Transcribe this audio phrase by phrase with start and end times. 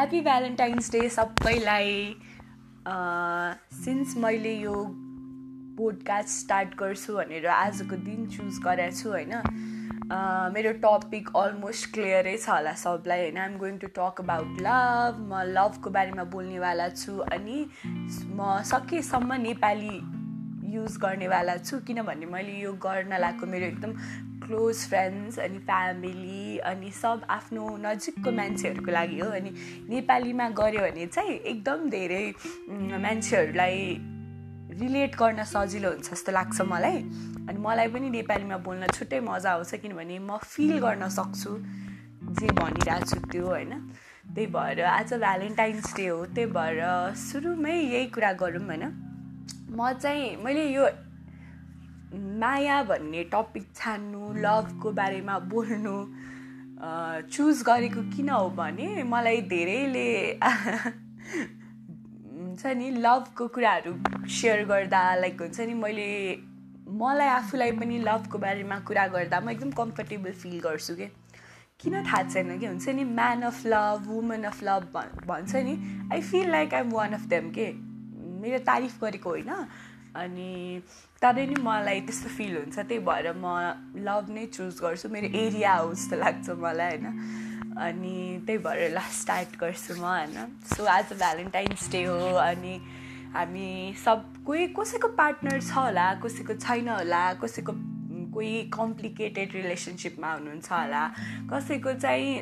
[0.00, 1.90] Happy Valentine's day सबैलाई।
[3.78, 4.74] Since मैले यो
[5.78, 9.34] पोडकास्ट स्टार्ट गर्छु भनेर आजको दिन चुज गरेको छु होइन
[10.54, 15.42] मेरो टपिक अलमोस्ट क्लियरै छ होला सबलाई होइन। I'm going to talk about love म
[15.50, 19.94] लभको बारेमा बोल्नेवाला छु अनि म सकेसम्म नेपाली
[20.78, 23.92] युज गर्नेवाला छु किनभने मैले यो गर्न लागेको मेरो एकदम
[24.50, 29.50] क्लोज फ्रेन्ड्स अनि फ्यामिली अनि सब आफ्नो नजिकको मान्छेहरूको लागि हो। अनि
[29.88, 32.24] नेपालीमा गऱ्यो भने चाहिँ एकदम धेरै
[33.00, 33.78] मान्छेहरूलाई
[34.80, 36.98] रिलेट गर्न सजिलो हुन्छ जस्तो लाग्छ मलाई।
[37.48, 41.50] अनि मलाई पनि नेपालीमा बोल्न छुट्टै मजा आउँछ किनभने म फिल गर्न सक्छु
[42.38, 43.72] जे भनिरहेको छु त्यो होइन।
[44.34, 46.80] त्यही भएर आज भ्यालेन्टाइन्स डे हो त्यही भएर
[47.18, 48.84] सुरुमै यही कुरा गरौँ होइन।
[49.70, 50.86] म चाहिँ मैले यो
[52.14, 55.96] माया भन्ने टपिक छान्नु लभको बारेमा बोल्नु
[57.30, 60.08] चुज गरेको किन हो भने मलाई धेरैले
[62.34, 63.92] हुन्छ नि लभको कुराहरू
[64.28, 66.08] सेयर गर्दा लाइक हुन्छ नि मैले
[67.00, 71.06] मलाई आफूलाई पनि लभको बारेमा कुरा गर्दा म एकदम कम्फर्टेबल फिल गर्छु कि।
[71.80, 74.82] किन थाहा छैन कि हुन्छ नि man of love woman of love
[75.26, 75.74] भन्छ नि
[76.12, 77.70] I feel like I am one of them के।
[78.42, 79.50] मेरो तारिफ गरेको होइन।
[80.16, 80.82] अनि
[81.22, 83.44] तरै नि मलाई त्यस्तो फिल हुन्छ। त्यही भएर म
[84.08, 87.06] लभ नै चुज गर्छु। मेरो एरिया हो जस्तो लाग्छ मलाई होइन?
[87.76, 88.14] अनि
[88.46, 90.56] त्यही भएर ल स्टार्ट गर्छु म होइन?
[90.72, 92.74] सो आज भ्यालेन्टाइन्स डे हो अनि
[93.36, 93.68] हामी
[94.04, 97.72] सब कोही कसैको पार्टनर छ होला कसैको छैन होला कसैको
[98.34, 101.04] कोही कम्प्लिकेटेड रिलेसनसिपमा हुनुहुन्छ होला
[101.52, 102.32] कसैको चाहिँ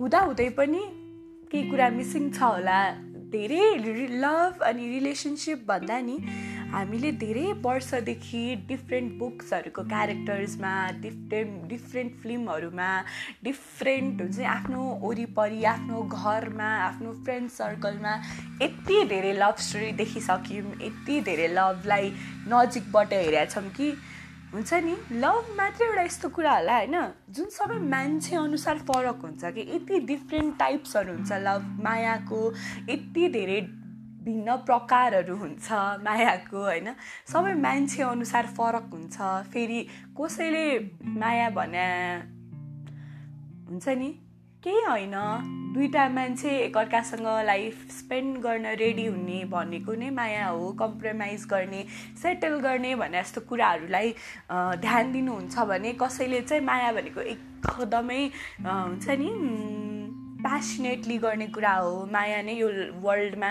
[0.00, 0.82] हुँदाहुँदै पनि
[1.48, 2.78] केही कुरा मिसिङ छ होला
[3.32, 3.64] धेरै
[4.20, 6.16] लभ अनि रिलेसनसिप भन्दा नि
[6.72, 12.90] हामीले धेरै वर्षदेखि डिफ्रेन्ट बुक्सहरूको क्यारेक्टर्समा डिफ्रेन्ट डिफ्रेन्ट फिल्महरूमा
[13.44, 18.14] डिफ्रेन्ट हुन्छ आफ्नो वरिपरि आफ्नो घरमा आफ्नो फ्रेन्ड सर्कलमा
[18.62, 22.12] यति धेरै लभ स्टोरी देखिसक्यौँ यति धेरै लभलाई
[22.54, 23.90] नजिकबाट हेरेका छौँ कि
[24.54, 24.94] हुन्छ नि?
[25.12, 26.96] लभ मात्रै एउटा यस्तो कुरा होला होइन?
[27.30, 32.40] जुन सबै मान्छे अनुसार फरक हुन्छ कि यति डिफ्रेन्ट टाइप्सहरू हुन्छ लभ मायाको
[32.88, 33.60] यति धेरै
[34.24, 35.72] भिन्न प्रकारहरू हुन्छ
[36.04, 36.88] मायाको होइन?
[37.26, 39.16] सबै मान्छे अनुसार फरक हुन्छ।
[39.52, 39.80] फेरि
[40.20, 40.66] कसैले
[41.20, 41.86] माया भने
[43.68, 44.10] हुन्छ नि?
[44.64, 45.14] केही होइन।
[45.74, 51.84] दुइटा मान्छे एकअर्कासँग लाइफ स्पेन्ड गर्न रेडी हुने भनेको नै माया हो। कम्प्रोमाइज गर्ने
[52.22, 54.14] सेटल गर्ने भने जस्तो कुराहरूलाई
[54.84, 58.22] ध्यान दिनुहुन्छ भने कसैले चाहिँ माया भनेको एकदमै
[58.66, 59.30] हुन्छ नि?
[60.42, 62.68] प्यासनेटली गर्ने कुरा हो माया नै यो
[63.02, 63.50] वर्ल्डमा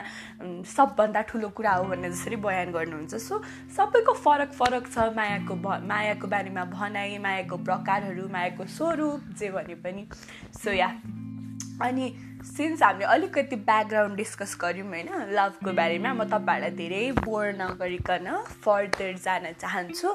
[0.76, 3.42] सबभन्दा ठुलो कुरा हो भनेर जसरी बयान गर्नुहुन्छ। सो
[3.78, 9.76] सबैको फरक फरक छ मायाको भ मायाको बारेमा भनाइ मायाको प्रकारहरू मायाको स्वरूप जे भने
[9.86, 10.08] पनि।
[10.64, 10.90] सो या
[11.82, 12.08] अनि
[12.40, 18.28] सिन्स हामीले अलिकति ब्याकग्राउन्ड डिस्कस गऱ्यौँ होइन लभको बारेमा म तपाईँहरूलाई धेरै बोर नगरिकन
[18.64, 20.10] फर्दर जान चाहन्छु।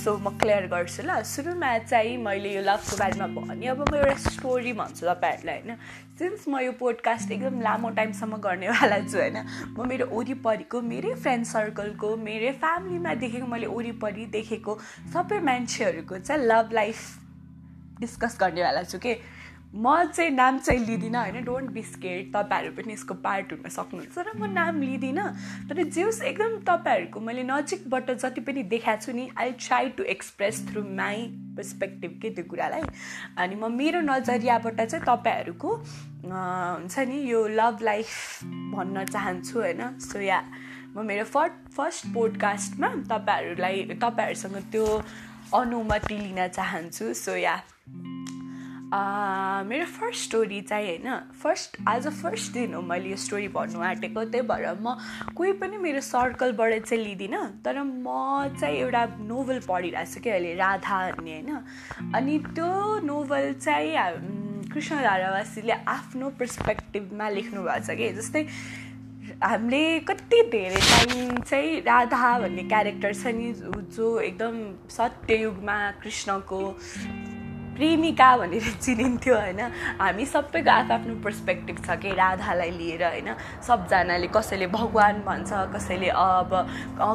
[0.00, 4.14] सो म क्लियर गर्छु ल। सुरुमा चाहिँ मैले यो लभको बारेमा भने अब म एउटा
[4.32, 5.76] स्टोरी भन्छु तपाईँहरूलाई होइन।
[6.18, 9.38] सिन्स म यो पोडकास्ट एकदम लामो टाइमसम्म गर्नेवाला छु होइन
[9.76, 14.78] म मेरो वरिपरिको मेरै फ्रेन्ड सर्कलको मेरै फ्यामिलीमा देखेको मैले वरिपरि देखेको
[15.12, 16.98] सबै मान्छेहरूको चाहिँ लभ लाइफ
[18.00, 19.14] डिस्कस गर्नेवाला छु कि
[19.74, 24.32] म चाहिँ नाम चाहिँ लिँदिनँ होइन डोन्ट बिस्केट तपाईँहरू पनि यसको पार्ट हुन सक्नुहुन्छ र
[24.36, 25.28] म नाम लिँदिनँ।
[25.68, 30.60] तर जेउस एकदम तपाईँहरूको मैले नजिकबाट जति पनि देखाएको छु नि I try to express
[30.68, 31.24] through my
[31.56, 32.84] perspective के त्यो कुरालाई।
[33.40, 38.44] अनि म मेरो नजरियाबाट चाहिँ तपाईँहरूको हुन्छ नि यो लभ लाइफ
[38.76, 40.40] भन्न चाहन्छु होइन। सो या
[40.92, 44.86] म मेरो फर्स्ट फर्स्ट पोडकास्टमा तपाईँहरूलाई तपाईँहरूसँग त्यो
[45.56, 47.56] अनुमति लिन चाहन्छु। सो या
[48.92, 54.24] मेरो फर्स्ट स्टोरी चाहिँ होइन फर्स्ट आज फर्स्ट दिन हो मैले यो स्टोरी भन्नु आँटेको
[54.24, 54.96] त्यही भएर म
[55.36, 58.04] कोही पनि मेरो सर्कलबाट चाहिँ लिँदिनँ तर म
[58.60, 63.96] चाहिँ एउटा नोभल पढिरहेको छु कि अहिले राधा भन्ने होइन। अनि त्यो नोभल चाहिँ
[64.68, 68.46] कृष्ण धारावासीले आफ्नो पर्सपेक्टिभमा लेख्नु भएको छ कि जस्तै
[69.42, 73.52] हामीले कति धेरै टाइम चाहिँ राधा भन्ने क्यारेक्टर छ नि
[73.96, 74.54] जो एकदम
[74.90, 76.60] सत्ययुगमा कृष्णको
[77.74, 79.60] प्रेमिका भनेर चिनिन्थ्यो होइन।
[80.00, 83.34] हामी सबैको आफ्नो पर्सपेक्टिभ छ कि राधालाई लिएर होइन।
[83.66, 86.50] सबजनाले कसैले भगवान् भन्छ कसैले अब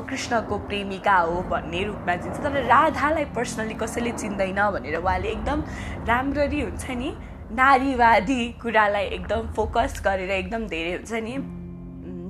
[0.10, 5.64] कृष्णको प्रेमिका हो भन्ने रूपमा चिन्छ। तर राधालाई पर्सनली कसैले चिन्दैन भनेर उहाँले एकदम
[6.08, 7.16] राम्ररी हुन्छ नि
[7.52, 11.38] नारीवादी कुरालाई एकदम फोकस गरेर एकदम धेरै हुन्छ नि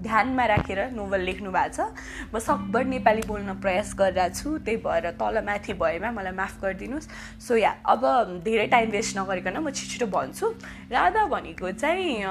[0.07, 1.91] ध्यानमा राखेर नोभल लेख्नु भएको छ।
[2.31, 7.07] म सकभर नेपाली बोल्न प्रयास गरिरहेको छु त्यही भएर तल माथि भएमा मलाई माफ गरिदिनुहोस्।
[7.43, 8.01] सो या अब
[8.47, 10.45] धेरै टाइम वेस्ट नगरिकन म छिटो छिटो भन्छु।
[10.91, 12.23] राधा भनेको चाहिँ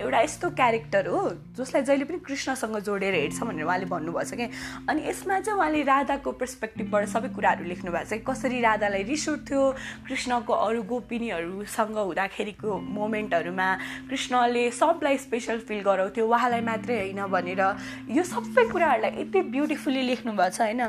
[0.00, 1.20] एउटा यस्तो क्यारेक्टर हो
[1.56, 4.46] जसलाई जहिले पनि कृष्णसँग जोडेर हेर्छ भनेर उहाँले भन्नुभएको छ कि।
[4.88, 9.62] अनि यसमा चाहिँ उहाँले राधाको पर्सपेक्टिभबाट सबै कुराहरू लेख्नु भएको छ कसरी राधालाई रिस उठ्थ्यो
[10.08, 13.68] कृष्णको अरू गोपिनीहरूसँग हुँदाखेरिको मोमेन्टहरूमा
[14.10, 17.62] कृष्णले सबलाई स्पेसल फिल गराउँथ्यो उहाँलाई मात्रै होइन भनेर
[18.08, 20.82] यो सबै कुराहरूलाई यति ब्युटिफुल्ली लेख्नु भएको छ होइन?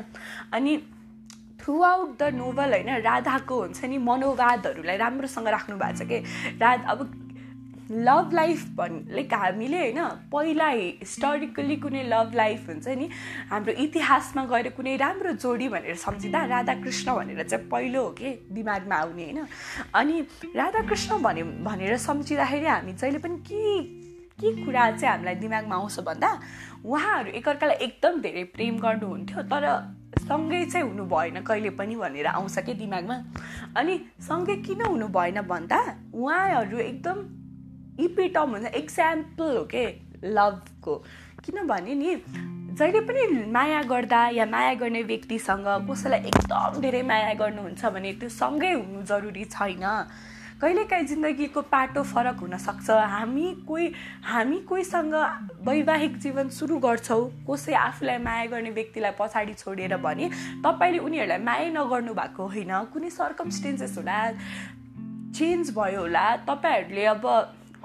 [0.54, 0.78] अनि
[1.60, 6.18] थ्रु आउट द नोभल होइन राधाको हुन्छ नि मनोवादहरूलाई राम्रोसँग राख्नु भएको छ कि?
[6.60, 7.24] राध अब
[7.92, 13.10] लभ लाइफ भन् लाइक हामीले होइन पहिला हिस्टोरिकली कुनै लभ लाइफ हुन्छ नि
[13.50, 18.48] हाम्रो इतिहासमा गएर कुनै राम्रो जोडी भनेर सम्झिँदा राधाकृष्ण भनेर चाहिँ पहिलो हो कि?
[18.52, 19.48] दिमागमा आउने होइन?
[19.94, 20.22] अनि
[20.56, 24.07] राधाकृष्ण भने भनेर सम्झिँदाखेरि हामी जहिले पनि के
[24.40, 26.30] के कुरा चाहिँ हामीलाई दिमागमा आउँछ भन्दा
[26.86, 29.66] उहाँहरू एकअर्कालाई एकदम धेरै प्रेम गर्नुहुन्थ्यो तर
[30.22, 33.18] सँगै चाहिँ हुनु भएन कहिले पनि भनेर आउँछ कि दिमागमा?
[33.78, 35.80] अनि सँगै किन हुनु भएन भन्दा
[36.14, 37.18] उहाँहरू एकदम
[38.06, 39.84] इपिटम हुन्छ इक्जाम्पल हो के
[40.24, 40.96] लभको
[41.46, 42.16] किनभने नि
[42.78, 48.30] जहिले पनि माया गर्दा या माया गर्ने व्यक्तिसँग कसैलाई एकदम धेरै माया गर्नुहुन्छ भने त्यो
[48.38, 49.86] सँगै हुनु जरुरी छैन।
[50.58, 53.86] कहिलेकाहीँ जिन्दगीको पाटो फरक हुनसक्छ। हामी कोही
[54.26, 55.14] हामी कोहीसँग
[55.68, 60.30] वैवाहिक जीवन सुरु गर्छौँ कसै आफूलाई माया गर्ने व्यक्तिलाई पछाडि छोडेर भने
[60.66, 64.18] तपाईँले उनीहरूलाई माया नगर्नु भएको होइन। कुनै सर्कमस्टेन्सेस होला
[65.38, 67.26] चेन्ज भयो होला तपाईँहरूले अब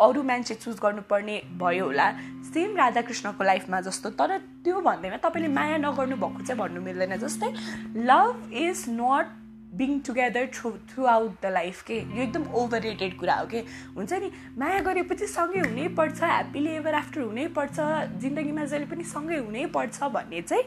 [0.00, 2.08] अरू मान्छे चुज गर्नुपर्ने भयो होला।
[2.48, 7.52] सेम राधाकृष्णको लाइफमा जस्तो तर त्यो भन्दैमा तपाईँले माया नगर्नु भएको चाहिँ भन्नु मिल्दैन। जस्तै
[8.00, 9.26] love is not
[9.74, 10.70] being together through
[11.06, 13.58] throughout the life के यो एकदम ओभर रेटेड कुरा हो कि
[13.96, 14.30] हुन्छ नि?
[14.58, 17.76] माया गरेपछि सँगै हुनैपर्छ ह्याप्पीली एभर आफ्टर हुनैपर्छ
[18.20, 20.64] जिन्दगीमा जहिले पनि सँगै हुनैपर्छ भन्ने चाहिँ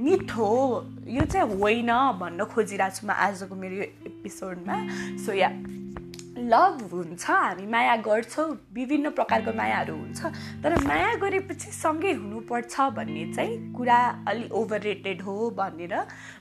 [0.00, 0.50] मिथ हो।
[1.06, 4.76] यो चाहिँ होइन भन्न खोजिरहेको छु म आजको मेरो एपिसोडमा
[5.24, 5.50] सो या
[6.38, 10.26] लभ हुन्छ हामी माया गर्छौँ विभिन्न प्रकारको मायाहरू हुन्छ।
[10.62, 13.98] तर माया गरेपछि सँगै हुनुपर्छ भन्ने चाहिँ कुरा
[14.28, 15.94] अलि ओभर रेटेड हो भनेर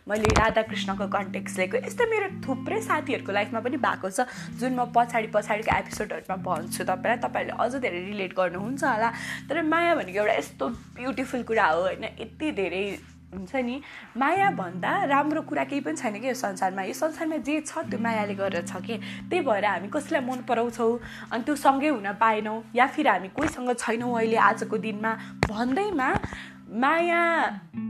[0.08, 4.30] मैले राधाकृष्णको कन्टेक्स लिएको। यस्तो मेरो थुप्रै साथीहरूको लाइफमा पनि भएको छ
[4.62, 9.10] जुन म पछाडि पछाडिको एपिसोडहरूमा भन्छु तपाईँलाई। तपाईँहरूले अझ धेरै रिलेट गर्नुहुन्छ होला।
[9.50, 12.04] तर माया भनेको एउटा यस्तो ब्युटिफुल कुरा हो होइन?
[12.20, 12.84] यति धेरै
[13.34, 13.81] हुन्छ नि?
[14.18, 16.81] माया भन्दा राम्रो कुरा केही पनि छैन कि यो संसारमा?
[16.84, 18.98] यो संसारमा जे छ त्यो मायाले गरेर छ कि?
[19.30, 21.00] त्यही भएर हामी कसैलाई मन पराउँछौँ
[21.31, 25.12] अनि त्यो सँगै हुन पाएनौँ या फिर हामी कोहीसँग छैनौँ अहिले आजको दिनमा?
[25.46, 26.10] भन्दैमा
[26.70, 27.22] माया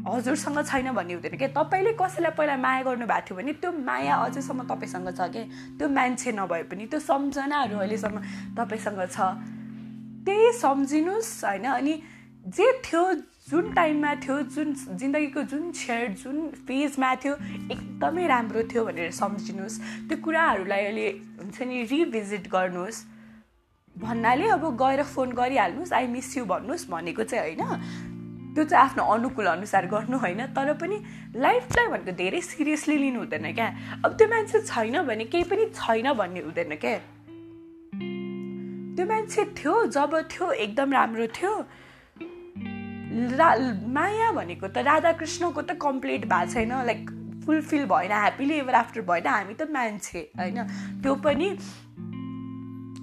[0.07, 1.47] हजुरसँग छैन भन्ने हुँदैन कि?
[1.55, 5.43] तपाईँले कसैलाई पहिला माया गर्नुभएको थियो भने त्यो माया अझैसम्म तपाईँसँग छ कि?
[5.79, 8.17] त्यो मान्छे नभए पनि त्यो सम्झनाहरू अहिलेसम्म
[8.59, 9.19] तपाईँसँग छ।
[10.27, 11.65] त्यही सम्झिनुहोस् होइन?
[11.79, 11.93] अनि
[12.47, 13.03] जे थियो
[13.49, 17.33] जुन टाइममा थियो जुन जिन्दगीको जुन छेड जुन फेजमा थियो
[17.73, 21.07] एकदमै राम्रो थियो भनेर सम्झिनुहोस्। त्यो कुराहरूलाई अहिले
[21.39, 22.97] हुन्छ नि रिभिजिट गर्नुहोस्।
[23.95, 29.03] भन्नाले अब गएर फोन गरिहाल्नुहोस् आई मिस यु भन्नुहोस् भनेको चाहिँ होइन। त्यो चाहिँ आफ्नो
[29.03, 30.97] अनुकूल अनुसार गर्नु होइन तर पनि
[31.35, 33.67] लाइफलाई भनेको धेरै सिरियसली लिनु हुँदैन क्या।
[34.05, 36.97] अब त्यो मान्छे छैन भने केही पनि छैन भन्ने हुँदैन क्या।
[38.95, 41.53] त्यो मान्छे थियो जब थियो एकदम राम्रो थियो।
[43.11, 43.55] रा
[43.89, 47.09] माया भनेको त राधाकृष्णको त कम्प्लिट भएको छैन लाइक
[47.45, 50.57] फुलफिल भएन ह्याप्पिली एभर आफ्टर भएन हामी त मान्छे होइन?
[51.01, 51.49] त्यो पनि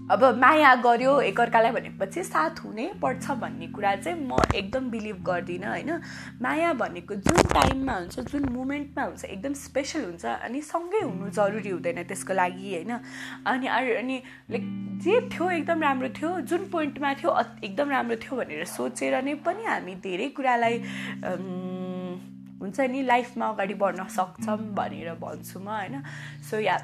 [0.07, 5.67] अब माया गर्यो एकअर्कालाई भनेपछि साथ हुनै पर्छ भन्ने कुरा चाहिँ म एकदम बिलिभ गर्दिनँ
[5.67, 5.91] होइन?
[6.43, 11.71] माया भनेको जुन टाइममा हुन्छ जुन मुमेन्टमा हुन्छ एकदम स्पेसल हुन्छ अनि सँगै हुनु जरुरी
[11.71, 12.93] हुँदैन त्यसको लागि होइन?
[13.47, 14.65] अनि अनि लाइक
[15.03, 17.31] जे थियो एकदम राम्रो थियो जुन पोइन्टमा थियो
[17.65, 20.79] एकदम राम्रो थियो भनेर सोचेर नै पनि हामी धेरै कुरालाई
[22.63, 26.03] हुन्छ नि लाइफमा अगाडि बढ्न सक्छौँ भनेर भन्छु म होइन?
[26.51, 26.79] सो या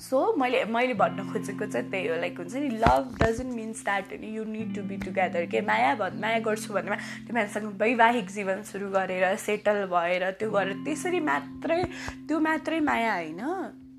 [0.00, 2.16] सो मैले मैले भन्न खोजेको चाहिँ त्यही हो.
[2.16, 6.20] लाइक हुन्छ नि love doesn't means that you need to be together के माया भन्
[6.20, 11.82] माया गर्छु भनेमा त्यो मान्छेसँग वैवाहिक जीवन सुरु गरेर सेटल भएर त्यो गरेर त्यसरी मात्रै
[12.28, 13.42] त्यो मात्रै माया होइन।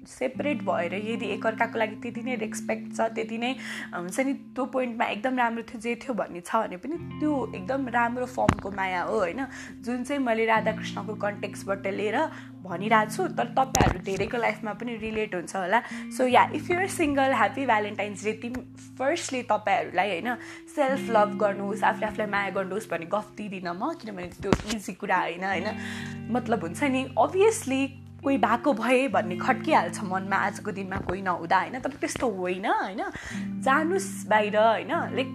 [0.07, 3.51] सेपरेट भएर यदि एकअर्काको लागि त्यति नै रेस्पेक्ट छ त्यति नै
[3.93, 7.87] हुन्छ नि त्यो पोइन्टमा एकदम राम्रो थियो जे थियो भन्ने छ भने पनि त्यो एकदम
[7.93, 9.45] राम्रो फर्मको माया हो होइन?
[9.85, 12.17] जुन चाहिँ मैले राधाकृष्णको कन्टेक्सबाट लिएर
[12.63, 15.81] भनिरहेको छु तर तपाईँहरू धेरैको लाइफमा पनि रिलेट हुन्छ होला।
[16.17, 18.61] So yeah if you're single happy Valentine's day तिमी
[18.97, 20.35] फर्स्टली तपाईँहरूलाई होइन
[20.75, 25.19] सेल्फ लभ गर्नुहोस् आफूले आफूलाई माया गर्नुहोस् भन्ने गफ दिँदिनँ म किनभने त्यो इजी कुरा
[25.21, 25.67] होइन होइन?
[26.31, 27.81] मतलब हुन्छ नि अभियसली
[28.27, 31.79] कोही भएको भए भन्ने खट्किहाल्छ मनमा आजको दिनमा कोही नहुँदा होइन?
[31.79, 33.01] तर त्यस्तो होइन होइन?
[33.63, 34.91] जानुहोस् बाहिर होइन?
[35.15, 35.29] Like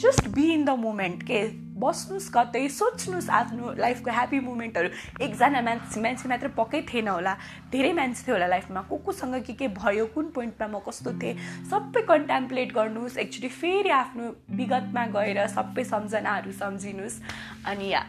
[0.00, 1.40] just be in the moment के?
[1.78, 4.88] बस्नुहोस् कतै सोच्नुहोस् आफ्नो लाइफको ह्याप्पी मुमेन्टहरू
[5.24, 7.34] एकजना मान्छे मान्छे मात्र पक्कै थिएन होला।
[7.72, 11.34] धेरै मान्छे थियो होला लाइफमा। को कोसँग के के भयो कुन पोइन्टमा म कस्तो थिएँ?
[11.70, 17.20] सबै कन्टेम्प्लेट गर्नुहोस् एक्चुली फेरि आफ्नो विगतमा गएर सबै सम्झनाहरू सम्झिनुहोस्
[17.64, 18.04] अनि yeah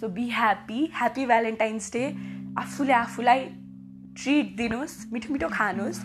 [0.00, 2.04] so be happy happy Valentine's day
[2.58, 3.44] आफूले आफूलाई
[4.16, 6.00] ट्रिट दिनुहोस् मिठो मिठो खानुहोस्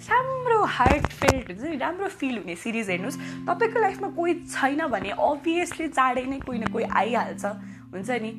[0.00, 5.10] राम्रो हार्ट फिल्ड हुन्छ नि राम्रो फिल हुने सिरिज हेर्नुहोस् तपाईँको लाइफमा कोही छैन भने
[5.10, 7.44] अभियसली चाँडै नै कोही न कोही आइहाल्छ।
[7.92, 8.32] हुन्छ नि?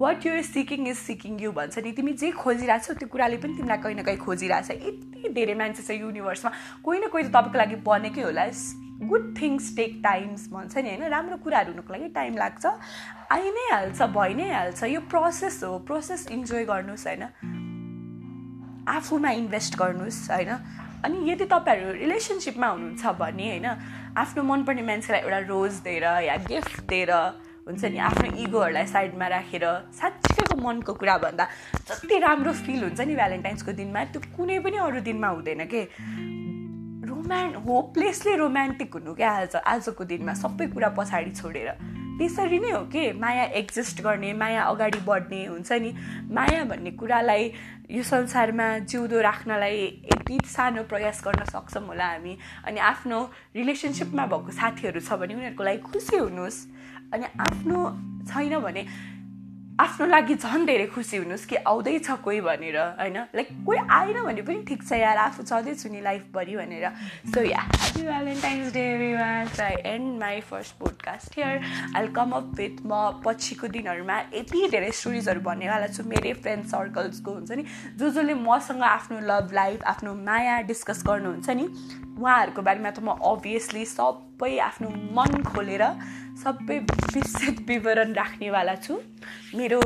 [0.00, 3.78] What you're seeking is seeking you भन्छ नि। तिमी जे खोजिरहेको त्यो कुराले पनि तिमीलाई
[3.82, 6.50] कहीँ न कहीँ खोजिरहेछ। यति धेरै मान्छे छ युनिभर्समा
[6.84, 8.44] कोही न कोही त तपाईँको लागि बनेकै होला।
[9.02, 11.02] गुड थिङ्स टेक टाइम्स भन्छ नि होइन?
[11.02, 12.66] राम्रो कुराहरू हुनुको लागि टाइम लाग्छ।
[13.32, 17.22] आइ नै हाल्छ भइ नै हाल्छ। यो प्रोसेस हो प्रोसेस इन्जोय गर्नुहोस् होइन?
[18.88, 20.50] आफूमा इन्भेस्ट गर्नुहोस् होइन?
[21.04, 23.66] अनि यदि तपाईँहरू रिलेसनसिपमा हुनुहुन्छ भने होइन?
[24.16, 27.12] आफ्नो मनपर्ने मान्छेलाई एउटा रोज दिएर या गिफ्ट दिएर
[27.68, 27.98] हुन्छ नि?
[27.98, 31.44] आफ्नो इगोहरूलाई साइडमा राखेर साँच्चैको मनको कुरा भन्दा
[31.88, 35.82] जति राम्रो फिल हुन्छ नि भ्यालेन्टाइन्सको दिनमा त्यो कुनै पनि अरू दिनमा हुँदैन के?
[37.26, 41.70] रोमान् होपलेसली रोमान्टिक हुनु क्या आज आजको दिनमा सबै कुरा पछाडि छोडेर।
[42.22, 43.18] त्यसरी नै हो कि?
[43.18, 45.90] माया एक्जिस्ट गर्ने माया अगाडि बढ्ने हुन्छ नि।
[46.30, 47.42] माया भन्ने कुरालाई
[47.90, 53.18] यो संसारमा जिउँदो राख्नलाई यति सानो प्रयास गर्न सक्छौँ होला हामी। अनि आफ्नो
[53.58, 56.58] रिलेसनसिपमा भएको साथीहरू छ भने उनीहरूको लागि खुसी हुनुहोस्।
[57.10, 57.78] अनि आफ्नो
[58.30, 58.82] छैन भने
[59.76, 63.16] आफ्नो लागि झन् धेरै खुसी हुनुहोस् कि आउँदैछ कोही भनेर होइन?
[63.36, 66.86] लाइक कोही आएन भने पनि ठिक छ यार आफू छँदैछु नि लाइफभरि भनेर।
[67.28, 69.12] So yeah happy Valentine's day every
[69.60, 71.60] I and my first podcast here
[71.96, 77.30] I come up with म पछिको दिनहरूमा यति धेरै स्टोरिजहरू भन्नेवाला छु। मेरै फ्रेन्ड सर्कल्सको
[77.30, 77.64] हुन्छ नि
[78.00, 81.68] जो जसले मसँग आफ्नो लभ लाइफ आफ्नो माया डिस्कस गर्नुहुन्छ नि
[82.16, 85.84] उहाँहरूको बारेमा त म अभियसली सबै आफ्नो मन खोलेर
[86.42, 86.78] सबै
[87.14, 88.94] विस्तृत विवरण राख्नेवाला छु।
[89.56, 89.80] मेरो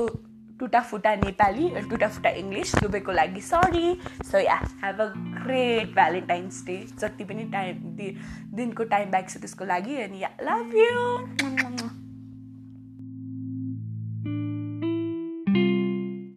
[0.61, 3.87] टुटाफुटा नेपाली टुटाफुटा इङ्ग्लिस दुबईको लागि sorry
[4.31, 5.07] so yeah have a
[5.45, 7.77] great Valentine's day जति पनि टाइम
[8.57, 11.80] दिनको टाइम ब्याक छ त्यसको लागि अनि या लभ यु